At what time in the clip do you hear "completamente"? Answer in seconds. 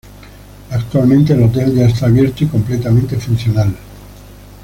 2.47-3.17